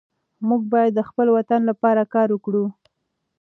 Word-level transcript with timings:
موږ 0.47 0.61
باید 0.73 0.91
د 0.95 1.01
خپل 1.09 1.27
وطن 1.37 1.61
لپاره 1.69 2.03
کار 2.13 2.27
وکړو. 2.31 2.65